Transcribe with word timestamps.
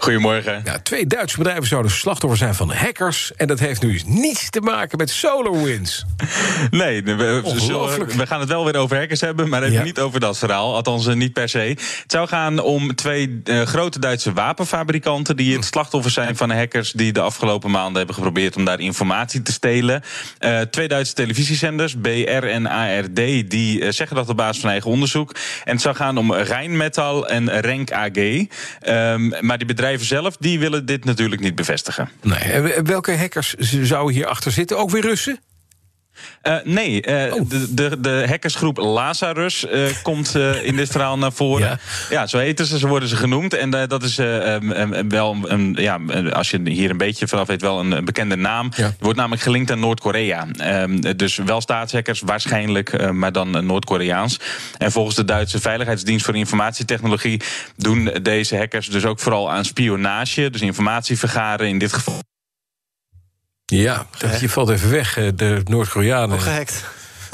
Goedemorgen. 0.00 0.60
Ja, 0.64 0.78
twee 0.78 1.06
Duitse 1.06 1.36
bedrijven 1.36 1.66
zouden 1.66 1.90
slachtoffer 1.90 2.38
zijn 2.38 2.54
van 2.54 2.72
hackers. 2.72 3.32
En 3.36 3.46
dat 3.46 3.58
heeft 3.58 3.82
nu 3.82 4.00
niets 4.06 4.50
te 4.50 4.60
maken 4.60 4.98
met 4.98 5.10
SolarWinds. 5.10 6.04
Nee, 6.70 7.02
we, 7.02 7.42
we 8.16 8.26
gaan 8.26 8.40
het 8.40 8.48
wel 8.48 8.64
weer 8.64 8.76
over 8.76 8.96
hackers 8.96 9.20
hebben, 9.20 9.48
maar 9.48 9.62
even 9.62 9.74
Ja. 9.74 9.82
niet 9.82 9.98
over 10.00 10.20
dat 10.20 10.38
verhaal. 10.38 10.74
Althans, 10.74 11.06
eh, 11.06 11.14
niet 11.14 11.32
per 11.32 11.48
se. 11.48 11.58
Het 11.58 12.04
zou 12.06 12.28
gaan 12.28 12.58
om 12.58 12.94
twee 12.94 13.40
eh, 13.44 13.62
grote 13.62 13.98
Duitse 13.98 14.32
wapenfabrikanten... 14.32 15.36
die 15.36 15.56
het 15.56 15.64
slachtoffer 15.64 16.10
zijn 16.10 16.36
van 16.36 16.50
hackers... 16.50 16.92
die 16.92 17.12
de 17.12 17.20
afgelopen 17.20 17.70
maanden 17.70 17.96
hebben 17.96 18.14
geprobeerd 18.14 18.56
om 18.56 18.64
daar 18.64 18.80
informatie 18.80 19.42
te 19.42 19.52
stelen. 19.52 20.02
Eh, 20.38 20.60
twee 20.60 20.88
Duitse 20.88 21.14
televisiezenders, 21.14 21.94
BR 22.00 22.08
en 22.46 22.66
ARD... 22.66 23.16
die 23.50 23.92
zeggen 23.92 24.16
dat 24.16 24.28
op 24.28 24.36
basis 24.36 24.60
van 24.60 24.70
eigen 24.70 24.90
onderzoek. 24.90 25.34
En 25.64 25.72
het 25.72 25.82
zou 25.82 25.94
gaan 25.94 26.18
om 26.18 26.34
Rijnmetal 26.34 27.28
en 27.28 27.60
Renk 27.60 27.92
AG. 27.92 28.46
Ehm, 28.80 29.28
maar 29.40 29.58
die 29.58 29.66
bedrijven 29.66 29.88
zelf 29.98 30.36
die 30.36 30.58
willen 30.58 30.86
dit 30.86 31.04
natuurlijk 31.04 31.40
niet 31.40 31.54
bevestigen. 31.54 32.10
Nee, 32.22 32.62
welke 32.82 33.16
hackers 33.16 33.54
zouden 33.82 34.14
hierachter 34.14 34.52
zitten? 34.52 34.78
Ook 34.78 34.90
weer 34.90 35.02
Russen? 35.02 35.38
Eh, 36.42 36.56
nee, 36.64 37.02
eh, 37.02 37.34
Oh. 37.34 37.48
de, 37.48 37.74
de, 37.74 38.00
de 38.00 38.24
hackersgroep 38.28 38.76
Lazarus 38.76 39.66
eh, 39.66 39.82
komt 40.02 40.34
in 40.62 40.76
dit 40.76 40.90
verhaal 40.90 41.18
naar 41.18 41.32
voren. 41.32 41.66
Ja. 41.66 41.78
Ja. 42.10 42.26
zo 42.26 42.38
heten 42.38 42.66
ze, 42.66 42.78
zo 42.78 42.88
worden 42.88 43.08
ze 43.08 43.16
genoemd. 43.16 43.54
En 43.54 43.70
dat 43.70 44.02
is 44.02 44.18
eh, 44.18 44.54
em, 44.54 44.72
em, 44.72 45.08
wel, 45.08 45.36
ja, 45.74 45.98
als 46.32 46.50
je 46.50 46.60
hier 46.64 46.90
een 46.90 46.96
beetje 46.96 47.28
vanaf 47.28 47.46
weet, 47.46 47.60
wel 47.60 47.80
een, 47.80 47.90
een 47.90 48.04
bekende 48.04 48.36
naam. 48.36 48.70
Ja. 48.76 48.94
Wordt 48.98 49.18
namelijk 49.18 49.42
gelinkt 49.42 49.70
aan 49.70 49.80
Noord-Korea. 49.80 50.46
Ehm, 50.56 51.16
dus 51.16 51.36
wel 51.36 51.60
staatshackers, 51.60 52.20
waarschijnlijk, 52.20 53.12
maar 53.12 53.32
dan 53.32 53.66
Noord-Koreaans. 53.66 54.40
En 54.78 54.92
volgens 54.92 55.16
de 55.16 55.24
Duitse 55.24 55.60
Veiligheidsdienst 55.60 56.24
voor 56.24 56.36
Informatietechnologie 56.36 57.40
doen 57.76 58.10
deze 58.22 58.56
hackers 58.56 58.88
dus 58.88 59.04
ook 59.04 59.18
vooral 59.20 59.50
aan 59.50 59.64
spionage, 59.64 60.50
dus 60.50 60.60
informatie 60.60 61.18
vergaren 61.18 61.68
in 61.68 61.78
dit 61.78 61.92
geval. 61.92 62.22
Ja, 63.70 64.06
dat, 64.18 64.40
je 64.40 64.48
valt 64.48 64.68
even 64.70 64.90
weg. 64.90 65.16
eh, 65.16 65.24
De 65.34 65.60
Noord-Koreanen. 65.64 66.38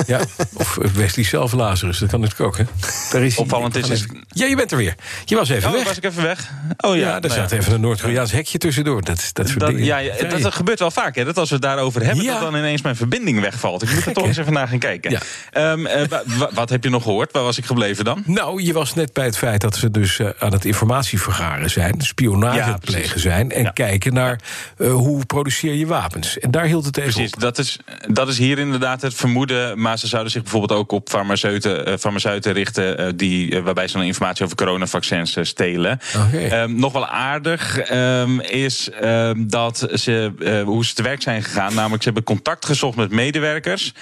Ja, 0.07 0.21
of 0.55 0.79
Wesley 0.95 1.25
zelf 1.25 1.53
Lazarus, 1.53 1.99
dat 1.99 2.09
kan 2.09 2.21
natuurlijk 2.21 2.49
ook, 2.49 2.57
hè? 2.59 2.65
Daar 3.13 3.23
is. 3.23 3.37
Opvallend 3.37 3.77
is- 3.77 4.07
Ja, 4.29 4.47
je 4.47 4.57
bent 4.57 4.71
er 4.71 4.77
weer. 4.77 4.95
Je 5.25 5.35
was 5.37 5.49
even 5.49 5.69
Oh, 5.69 5.75
weg. 5.75 5.85
was 5.85 5.97
ik 5.97 6.05
even 6.05 6.23
weg? 6.23 6.51
Oh 6.81 6.95
ja, 6.97 7.01
ja, 7.01 7.21
daar 7.21 7.31
nou 7.31 7.41
zat 7.41 7.51
ja. 7.51 7.57
even 7.57 7.73
een 7.73 7.81
Noord-Koreaans 7.81 8.33
hekje 8.33 8.59
tussendoor. 8.59 9.03
Dat, 9.05 9.31
dat 9.33 9.47
soort 9.49 9.61
Dat, 9.61 9.69
dingen. 9.69 9.85
ja, 9.85 9.99
ja, 9.99 10.13
dat, 10.29 10.41
dat 10.41 10.55
gebeurt 10.55 10.79
wel 10.79 10.91
vaak. 10.91 11.15
Hè, 11.15 11.25
dat 11.25 11.39
als 11.39 11.49
we 11.49 11.55
het 11.55 11.65
daarover 11.65 12.05
hebben, 12.05 12.25
dat 12.27 12.41
dan 12.41 12.57
ineens 12.57 12.83
mijn 12.83 12.97
verbinding 12.97 13.41
wegvalt. 13.41 13.83
Ik 13.83 13.95
moet 13.95 14.07
er 14.07 14.13
toch 14.13 14.27
eens 14.27 14.37
even 14.37 14.53
naar 14.53 14.69
gaan 14.69 14.79
kijken. 14.79 15.21
Ehm, 15.53 15.87
eh, 15.87 16.09
wa- 16.09 16.23
wa- 16.27 16.51
wat 16.55 16.69
heb 16.71 16.85
je 16.85 16.91
nog 16.91 17.03
gehoord? 17.03 17.33
Waar 17.33 17.43
was 17.43 17.59
ik 17.59 17.65
gebleven 17.65 18.05
dan? 18.05 18.23
Nou, 18.27 18.63
je 18.63 18.73
was 18.73 18.95
net 18.95 19.13
bij 19.13 19.25
het 19.25 19.39
feit 19.39 19.61
dat 19.61 19.77
ze 19.77 19.91
dus 19.91 20.19
eh, 20.19 20.29
aan 20.39 20.53
het 20.53 20.65
informatievergaren 20.65 21.71
zijn, 21.71 21.95
spionage 22.01 22.61
aan 22.63 22.73
het 22.73 22.85
plegen 22.85 23.21
zijn 23.21 23.51
en 23.51 23.73
kijken 23.73 24.15
naar 24.15 24.41
eh, 24.79 24.93
hoe 24.93 25.25
produceer 25.27 25.75
je 25.75 25.87
wapens. 25.87 26.39
En 26.39 26.51
daar 26.51 26.65
hield 26.65 26.85
het 26.85 26.97
even 26.97 27.13
Precies, 27.13 27.33
op. 27.35 27.41
dat 27.41 27.59
is, 27.59 27.79
dat 28.09 28.29
is 28.29 28.39
hier 28.39 28.59
inderdaad 28.59 29.03
het 29.03 29.15
vermoeden. 29.15 29.81
Maar 29.87 29.99
ze 29.99 30.07
zouden 30.07 30.33
zich 30.33 30.43
bijvoorbeeld 30.43 30.81
ook 30.81 30.93
op 30.93 31.09
farmaceuten, 31.09 31.87
eh, 31.87 31.97
farmaceuten 31.99 32.53
richten... 32.53 32.99
eh, 32.99 33.07
die, 33.17 33.57
eh, 33.57 33.63
waarbij 33.63 33.89
ze 33.89 33.97
dan 33.97 34.07
informatie 34.07 34.45
over 34.45 34.57
coronavaccins 34.57 35.37
stelen. 35.41 35.99
Ehm, 36.33 36.75
nog 36.75 36.93
wel 36.93 37.07
aardig 37.07 37.79
ehm, 37.79 38.41
is 38.41 38.91
ehm, 38.91 39.47
dat 39.47 39.89
ze, 39.95 40.33
hoe 40.65 40.85
ze 40.85 40.95
te 40.95 41.03
werk 41.03 41.23
zijn 41.23 41.43
gegaan. 41.43 41.75
Namelijk, 41.75 42.03
ze 42.03 42.09
hebben 42.09 42.25
contact 42.25 42.67
gezocht 42.67 42.97
met 42.97 43.11
medewerkers. 43.11 43.93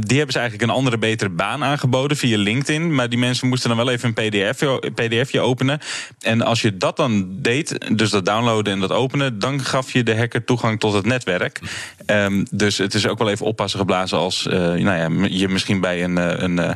Die 0.00 0.18
hebben 0.18 0.32
ze 0.32 0.38
eigenlijk 0.38 0.62
een 0.62 0.76
andere, 0.76 0.98
betere 0.98 1.30
baan 1.30 1.64
aangeboden 1.64 2.16
via 2.16 2.38
LinkedIn. 2.38 2.94
Maar 2.94 3.08
die 3.08 3.18
mensen 3.18 3.48
moesten 3.48 3.68
dan 3.68 3.78
wel 3.78 3.90
even 3.90 4.12
een 4.14 4.28
PDF, 4.28 4.62
pdfje 4.94 5.40
openen. 5.40 5.78
En 6.20 6.42
als 6.42 6.62
je 6.62 6.76
dat 6.76 6.96
dan 6.96 7.28
deed, 7.30 7.96
dus 7.96 8.10
dat 8.10 8.26
downloaden 8.26 8.72
en 8.72 8.80
dat 8.80 8.92
openen... 8.92 9.38
dan 9.38 9.64
gaf 9.64 9.92
je 9.92 10.02
de 10.02 10.16
hacker 10.16 10.44
toegang 10.44 10.80
tot 10.80 10.92
het 10.92 11.06
netwerk. 11.06 11.60
Dus 12.50 12.78
het 12.78 12.94
is 12.94 13.06
ook 13.06 13.18
wel 13.18 13.30
even 13.30 13.46
oppassen 13.46 13.78
geblazen 13.78 14.18
als 14.18 14.46
nou 14.84 14.93
ja, 14.98 15.26
je 15.28 15.48
misschien 15.48 15.80
bij 15.80 16.04
een, 16.04 16.18
eh, 16.18 16.42
een, 16.42 16.58
eh, 16.58 16.70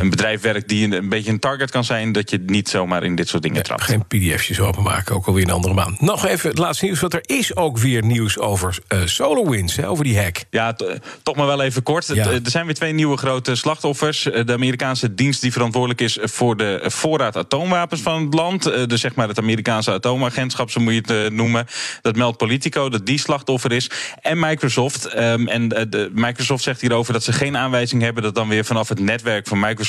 een 0.00 0.10
bedrijf 0.10 0.40
werkt... 0.40 0.68
die 0.68 0.84
een, 0.84 0.92
een 0.92 1.08
beetje 1.08 1.30
een 1.30 1.38
target 1.38 1.70
kan 1.70 1.84
zijn... 1.84 2.12
dat 2.12 2.30
je 2.30 2.42
niet 2.46 2.68
zomaar 2.68 3.04
in 3.04 3.14
dit 3.14 3.28
soort 3.28 3.42
dingen 3.42 3.62
trapt. 3.62 3.82
geen 3.82 4.04
pdf'jes 4.06 4.60
openmaken, 4.60 5.14
ook 5.14 5.26
alweer 5.26 5.42
een 5.44 5.50
andere 5.50 5.74
maand. 5.74 6.00
Nog 6.00 6.26
even 6.26 6.48
het 6.50 6.58
laatste 6.58 6.84
nieuws, 6.84 7.00
want 7.00 7.14
er 7.14 7.22
is 7.26 7.56
ook 7.56 7.78
weer 7.78 8.04
nieuws 8.04 8.38
over 8.38 8.78
eh, 8.88 8.98
SolarWinds, 9.04 9.76
hè, 9.76 9.88
over 9.88 10.04
die 10.04 10.18
hack. 10.20 10.44
Ja, 10.50 10.72
to- 10.72 10.94
toch 11.22 11.36
maar 11.36 11.46
wel 11.46 11.62
even 11.62 11.82
kort. 11.82 12.06
Ja. 12.06 12.28
Het- 12.28 12.44
Er 12.44 12.50
zijn 12.50 12.64
weer 12.66 12.74
twee 12.74 12.92
nieuwe 12.92 13.16
grote 13.16 13.54
slachtoffers. 13.54 14.30
Eh, 14.30 14.44
De 14.44 14.52
Amerikaanse 14.52 15.14
dienst 15.14 15.40
die 15.40 15.52
verantwoordelijk 15.52 16.00
is 16.00 16.18
voor 16.22 16.56
de 16.56 16.82
voorraad 16.86 17.36
atoomwapens 17.36 18.00
van 18.00 18.22
het 18.24 18.34
land. 18.34 18.66
Eh, 18.66 18.86
Dus 18.86 19.00
zeg 19.00 19.14
maar 19.14 19.28
het 19.28 19.38
Amerikaanse 19.38 19.92
atoomagentschap, 19.92 20.70
zo 20.70 20.80
moet 20.80 20.92
je 20.92 21.00
het 21.00 21.10
eh, 21.10 21.30
noemen. 21.30 21.66
Dat 22.02 22.16
meldt 22.16 22.36
Politico 22.36 22.88
dat 22.88 23.06
die 23.06 23.18
slachtoffer 23.18 23.72
is. 23.72 23.90
En 24.20 24.38
Microsoft. 24.38 25.04
Ehm, 25.06 25.46
En 25.48 25.68
eh, 25.72 25.84
de, 25.88 26.10
Microsoft 26.14 26.62
zegt 26.62 26.80
hierover 26.80 27.12
dat 27.12 27.22
ze 27.24 27.32
geen 27.32 27.56
aanwijzing 27.56 28.02
hebben 28.02 28.22
dat 28.22 28.34
dan 28.34 28.48
weer 28.48 28.64
vanaf 28.64 28.88
het 28.88 28.98
netwerk 29.00 29.46
van 29.46 29.58
Microsoft 29.60 29.88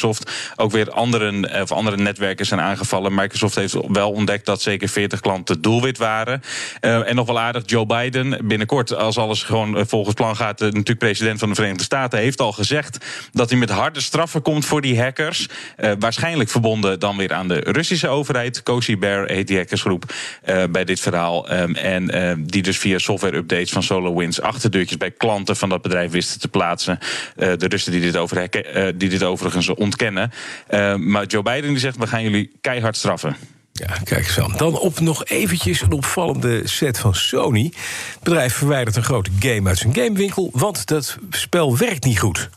ook 0.55 0.71
weer 0.71 0.91
anderen, 0.91 1.51
eh, 1.51 1.61
of 1.61 1.71
andere 1.71 1.97
netwerken 1.97 2.45
zijn 2.45 2.59
aangevallen. 2.59 3.15
Microsoft 3.15 3.55
heeft 3.55 3.75
wel 3.87 4.11
ontdekt 4.11 4.45
dat 4.45 4.61
zeker 4.61 4.89
40 4.89 5.19
klanten 5.19 5.61
doelwit 5.61 5.97
waren. 5.97 6.41
Eh, 6.79 7.09
en 7.09 7.15
nog 7.15 7.27
wel 7.27 7.39
aardig, 7.39 7.63
Joe 7.65 7.85
Biden 7.85 8.47
binnenkort, 8.47 8.95
als 8.95 9.17
alles 9.17 9.43
gewoon 9.43 9.77
eh, 9.77 9.83
volgens 9.87 10.15
plan 10.15 10.35
gaat, 10.35 10.59
natuurlijk 10.59 10.99
president 10.99 11.39
van 11.39 11.49
de 11.49 11.55
Verenigde 11.55 11.83
Staten, 11.83 12.19
heeft 12.19 12.41
al 12.41 12.51
gezegd 12.51 13.05
dat 13.31 13.49
hij 13.49 13.59
met 13.59 13.69
harde 13.69 14.01
straffen 14.01 14.41
komt 14.41 14.65
voor 14.65 14.81
die 14.81 15.01
hackers. 15.01 15.47
Waarschijnlijk 15.99 16.49
verbonden 16.49 16.99
dan 16.99 17.17
weer 17.17 17.33
aan 17.33 17.47
de 17.47 17.59
Russische 17.59 18.07
overheid. 18.07 18.63
Cozy 18.63 18.97
Bear 18.97 19.27
heet 19.27 19.47
die 19.47 19.57
hackersgroep 19.57 20.13
bij 20.71 20.85
dit 20.85 20.99
verhaal. 20.99 21.49
Ehm, 21.49 21.75
en 21.75 22.45
die 22.45 22.61
dus 22.61 22.77
via 22.77 22.97
software 22.97 23.37
updates 23.37 23.71
van 23.71 23.83
SolarWinds 23.83 24.41
achterdeurtjes 24.41 24.97
bij 24.97 25.11
klanten 25.11 25.55
van 25.55 25.69
dat 25.69 25.81
bedrijf 25.81 26.11
wisten 26.11 26.39
te 26.39 26.47
plaatsen. 26.47 26.99
De 27.35 27.67
Russen 27.67 27.91
die 27.91 28.01
dit, 28.01 28.17
over 28.17 28.49
die 28.95 29.09
dit 29.09 29.23
overigens 29.23 29.69
ontkennen. 29.91 30.31
Eh, 30.67 30.95
maar 30.95 31.25
Joe 31.25 31.43
Biden 31.43 31.69
die 31.69 31.79
zegt: 31.79 31.97
we 31.97 32.07
gaan 32.07 32.23
jullie 32.23 32.51
keihard 32.61 32.97
straffen. 32.97 33.35
Ja, 33.73 33.97
kijk 34.03 34.25
eens 34.27 34.39
aan. 34.39 34.53
Dan 34.57 34.79
op 34.79 34.99
nog 34.99 35.25
eventjes 35.25 35.81
een 35.81 35.91
opvallende 35.91 36.67
set 36.67 36.99
van 36.99 37.15
Sony. 37.15 37.63
Het 38.13 38.23
bedrijf 38.23 38.53
verwijdert 38.53 38.95
een 38.95 39.03
grote 39.03 39.31
game 39.39 39.69
uit 39.69 39.77
zijn 39.77 39.93
gamewinkel... 39.93 40.49
want 40.53 40.85
dat 40.85 41.17
spel 41.29 41.77
werkt 41.77 42.03
niet 42.03 42.19
goed. 42.19 42.49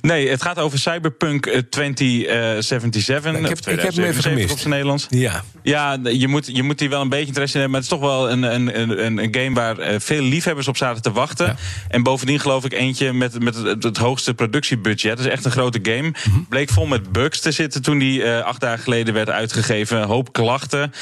Nee, 0.00 0.28
het 0.28 0.42
gaat 0.42 0.58
over 0.58 0.78
Cyberpunk 0.78 1.46
eh, 1.46 1.58
2077. 1.70 3.32
Ik 3.34 3.48
heb- 3.48 3.58
ik 3.58 3.80
heb 3.80 3.94
hem 3.94 4.04
even 4.04 4.22
2077 4.22 4.32
gemist. 4.32 4.50
op 4.52 4.58
zijn 4.58 4.70
Nederlands. 4.70 5.06
Ja, 5.10 5.42
Ja, 5.62 5.98
je 6.02 6.28
moet, 6.28 6.46
je 6.52 6.62
moet 6.62 6.80
hier 6.80 6.88
wel 6.88 7.00
een 7.00 7.08
beetje 7.08 7.26
interesse 7.26 7.54
in 7.58 7.62
hebben. 7.62 7.80
Maar 7.80 7.90
het 7.90 8.00
is 8.00 8.08
toch 8.08 8.08
wel 8.18 8.30
een, 8.30 8.42
een, 8.42 8.80
een, 9.06 9.18
een 9.22 9.34
game 9.34 9.54
waar 9.54 9.78
eh, 9.78 10.00
veel 10.00 10.22
liefhebbers 10.22 10.68
op 10.68 10.76
zaten 10.76 11.02
te 11.02 11.12
wachten. 11.12 11.46
Ja. 11.46 11.54
En 11.88 12.02
bovendien 12.02 12.40
geloof 12.40 12.64
ik 12.64 12.72
eentje 12.72 13.12
met, 13.12 13.42
met 13.42 13.54
het, 13.54 13.82
het 13.82 13.96
hoogste 13.96 14.34
productiebudget. 14.34 15.10
Het 15.18 15.26
is 15.26 15.32
echt 15.32 15.44
een 15.44 15.50
grote 15.50 15.78
game. 15.82 16.08
Mhm. 16.08 16.38
Bleek 16.48 16.70
vol 16.70 16.86
met 16.86 17.12
bugs 17.12 17.40
te 17.40 17.50
zitten 17.50 17.82
toen 17.82 17.98
die 17.98 18.22
eh, 18.22 18.40
acht 18.44 18.60
dagen 18.60 18.82
geleden 18.82 19.14
werd 19.14 19.30
uitgegeven. 19.30 19.98
Een 20.02 20.08
hoop 20.08 20.32
klachten. 20.32 20.92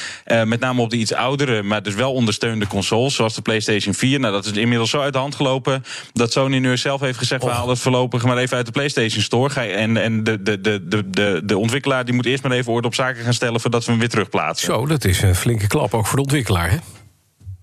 Met 0.45 0.61
name 0.61 0.81
op 0.83 0.91
de 0.91 0.97
iets 0.97 1.13
oudere, 1.13 1.63
maar 1.63 1.83
dus 1.83 1.95
wel 1.95 2.13
ondersteunde 2.13 2.67
consoles. 2.67 3.15
Zoals 3.15 3.35
de 3.35 3.43
PlayStation 3.43 3.95
4. 3.95 4.21
Nou, 4.21 4.33
dat 4.33 4.45
is 4.45 4.53
inmiddels 4.53 4.91
zo 4.91 5.01
uit 5.01 5.13
de 5.13 5.19
hand 5.19 5.35
gelopen. 5.35 5.85
Dat 6.13 6.33
Sony 6.33 6.59
nu 6.59 6.77
zelf 6.77 7.01
heeft 7.01 7.19
gezegd: 7.19 7.43
we 7.45 7.51
halen 7.51 7.69
het 7.69 7.79
voorlopig 7.79 8.25
maar 8.25 8.37
even 8.37 8.56
uit 8.57 8.67
de 8.67 8.73
PlayStation 8.73 9.23
Store. 9.23 9.51
Ga 9.51 9.67
En, 9.67 9.97
en 9.97 10.25
de, 10.25 10.43
de, 10.43 10.61
de, 10.61 10.89
de, 10.89 11.11
de, 11.11 11.43
de 11.45 11.59
ontwikkelaar 11.59 12.05
die 12.05 12.15
moet 12.15 12.27
eerst 12.27 12.43
maar 12.43 12.53
even 12.53 12.73
orde 12.73 12.87
op 12.87 12.95
zaken 12.95 13.25
gaan 13.25 13.35
stellen. 13.35 13.61
voordat 13.61 13.85
we 13.85 13.91
hem 13.91 14.01
weer 14.01 14.09
terugplaatsen. 14.09 14.75
zo, 14.75 14.87
dat 14.87 15.05
is 15.05 15.23
een 15.23 15.35
flinke 15.35 15.67
klap 15.67 15.95
ook 15.95 16.07
voor 16.07 16.17
de 16.17 16.23
ontwikkelaar, 16.23 16.71
hè? 16.71 16.77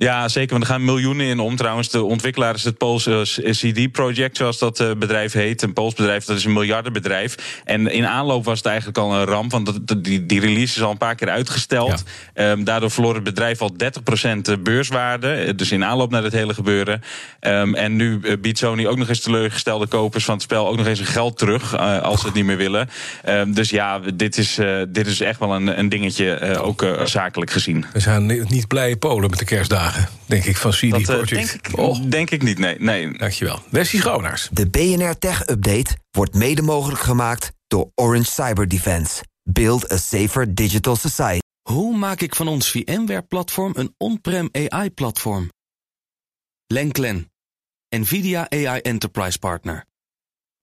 Ja, 0.03 0.27
zeker. 0.27 0.50
Want 0.51 0.63
er 0.63 0.69
gaan 0.69 0.85
miljoenen 0.85 1.25
in 1.25 1.39
om. 1.39 1.55
Trouwens, 1.55 1.89
de 1.89 2.03
ontwikkelaar 2.03 2.55
is 2.55 2.63
het 2.63 2.77
Poolse 2.77 3.21
CD 3.51 3.91
Project, 3.91 4.38
zoals 4.38 4.57
dat 4.59 4.79
eh, 4.79 4.91
bedrijf 4.97 5.33
heet. 5.33 5.61
Een 5.61 5.73
Pools 5.73 5.94
bedrijf, 5.94 6.25
dat 6.25 6.38
is 6.38 6.45
een 6.45 6.53
miljardenbedrijf. 6.53 7.61
En 7.65 7.88
in 7.91 8.05
aanloop 8.05 8.45
was 8.45 8.57
het 8.57 8.65
eigenlijk 8.67 8.97
al 8.97 9.13
een 9.13 9.25
ramp, 9.25 9.51
want 9.51 10.03
die, 10.03 10.25
die 10.25 10.39
release 10.39 10.75
is 10.77 10.81
al 10.81 10.91
een 10.91 10.97
paar 10.97 11.15
keer 11.15 11.29
uitgesteld. 11.29 12.03
Ehm, 12.33 12.63
daardoor 12.63 12.91
verloor 12.91 13.13
het 13.15 13.23
bedrijf 13.23 13.61
al 13.61 13.73
30% 13.77 14.63
beurswaarde. 14.63 15.33
Eh, 15.33 15.51
Dus 15.55 15.71
in 15.71 15.83
aanloop 15.83 16.11
naar 16.11 16.21
dit 16.21 16.31
hele 16.33 16.53
gebeuren. 16.53 17.01
Ehm, 17.39 17.73
en 17.73 17.95
nu 17.95 18.19
eh, 18.23 18.33
biedt 18.41 18.57
Sony 18.57 18.85
ook 18.85 18.97
nog 18.97 19.09
eens 19.09 19.19
teleurgestelde 19.21 19.88
kopers 19.88 20.25
van 20.25 20.33
het 20.33 20.44
spel 20.44 20.67
ook 20.67 20.77
nog 20.77 20.85
eens 20.88 21.00
hun 21.00 21.07
geld 21.07 21.38
terug, 21.38 21.73
eh, 21.73 22.01
als 22.01 22.19
ze 22.19 22.25
het 22.25 22.35
niet 22.35 22.45
meer 22.45 22.57
willen. 22.57 22.89
Ehm, 23.23 23.51
dus 23.53 23.69
ja, 23.69 24.00
dit 24.13 24.38
is, 24.38 24.57
eh, 24.57 24.81
dit 24.88 25.07
is 25.07 25.19
echt 25.21 25.39
wel 25.39 25.53
een, 25.55 25.79
een 25.79 25.89
dingetje, 25.89 26.31
eh, 26.33 26.65
ook 26.65 26.81
eh, 26.83 27.05
zakelijk 27.05 27.51
gezien. 27.51 27.85
We 27.94 28.00
zijn 28.00 28.25
ni- 28.25 28.44
niet 28.47 28.67
blije 28.67 28.97
Polen 28.97 29.29
met 29.29 29.39
de 29.39 29.45
kerstdagen, 29.45 29.92
denk 30.25 30.43
ik, 30.43 30.57
van 30.57 30.71
CD 30.71 31.05
dat, 31.05 31.31
eh, 31.31 31.55
oh. 31.71 32.09
Denk 32.09 32.29
ik, 32.29 32.43
niet, 32.43 32.57
nee. 32.57 32.79
nee. 32.79 33.17
Dankjewel. 33.17 33.59
Wessie 33.69 33.99
Schoonaars. 33.99 34.49
De 34.51 34.69
BNR 34.69 35.17
Tech 35.17 35.49
Update 35.49 35.97
wordt 36.11 36.33
mede 36.33 36.61
mogelijk 36.61 37.01
gemaakt 37.01 37.51
door 37.67 37.91
Orange 37.95 38.31
Cyber 38.31 38.67
Defense. 38.67 39.23
Build 39.43 39.91
a 39.91 39.97
safer 39.97 40.55
digital 40.55 40.95
society. 40.95 41.39
Hoe 41.61 41.97
maak 41.97 42.21
ik 42.21 42.35
van 42.35 42.47
ons 42.47 42.71
VMware-platform 42.71 43.71
een 43.75 43.95
on-prem 43.97 44.49
AI-platform? 44.51 45.49
Lenklen, 46.67 47.31
NVIDIA 47.89 48.49
AI 48.49 48.79
Enterprise 48.81 49.39
Partner. 49.39 49.85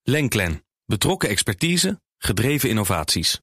Lenklen, 0.02 0.64
betrokken 0.84 1.28
expertise, 1.28 2.00
gedreven 2.18 2.68
innovaties. 2.68 3.40